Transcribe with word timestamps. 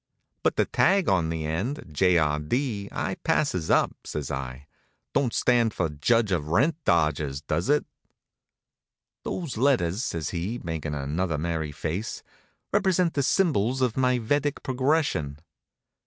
"But 0.41 0.55
the 0.55 0.65
tag 0.65 1.07
on 1.07 1.29
the 1.29 1.45
end 1.45 1.83
J. 1.91 2.17
R. 2.17 2.39
D. 2.39 2.89
I 2.91 3.13
passes 3.23 3.69
up," 3.69 3.93
says 4.03 4.31
I. 4.31 4.65
"Don't 5.13 5.31
stand 5.31 5.75
for 5.75 5.89
Judge 5.89 6.31
of 6.31 6.47
Rent 6.47 6.75
Dodgers, 6.85 7.41
does 7.41 7.69
it?" 7.69 7.85
"Those 9.21 9.57
letters," 9.57 10.03
says 10.03 10.31
he, 10.31 10.59
makin' 10.63 10.95
another 10.95 11.37
merry 11.37 11.71
face, 11.71 12.23
"represent 12.73 13.13
the 13.13 13.21
symbols 13.21 13.83
of 13.83 13.95
my 13.95 14.17
Vedic 14.17 14.63
progression." 14.63 15.37